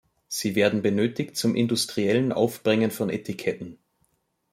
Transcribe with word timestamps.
Sie 0.27 0.55
werden 0.55 0.81
benötigt 0.81 1.37
zum 1.37 1.53
industriellen 1.55 2.31
Aufbringen 2.31 2.89
von 2.89 3.11
Etiketten. 3.11 3.77